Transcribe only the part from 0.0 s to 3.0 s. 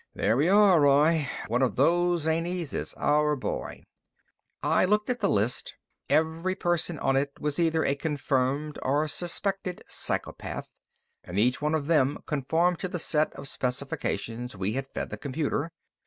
"There we are, Roy. One of those zanies is